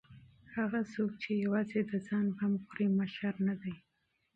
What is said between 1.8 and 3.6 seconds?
د ځان غم خوري مشر نه